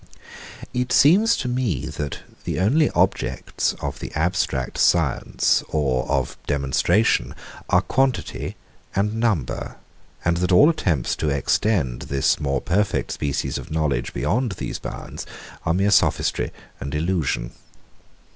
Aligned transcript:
131. 0.73 0.81
It 0.81 0.91
seems 0.91 1.37
to 1.37 1.47
me, 1.47 1.85
that 1.85 2.21
the 2.43 2.59
only 2.59 2.89
objects 2.89 3.73
of 3.81 3.99
the 3.99 4.11
abstract 4.15 4.79
science 4.79 5.63
or 5.69 6.07
of 6.09 6.37
demonstration 6.47 7.35
are 7.69 7.81
quantity 7.83 8.55
and 8.95 9.13
number, 9.19 9.75
and 10.25 10.37
that 10.37 10.51
all 10.51 10.71
attempts 10.71 11.15
to 11.17 11.29
extend 11.29 12.01
this 12.09 12.39
more 12.39 12.61
perfect 12.61 13.11
species 13.11 13.59
of 13.59 13.69
knowledge 13.69 14.11
beyond 14.11 14.53
these 14.53 14.79
bounds 14.79 15.27
are 15.67 15.73
mere 15.75 15.91
sophistry 15.91 16.51
and 16.79 16.95
illusion. 16.95 17.51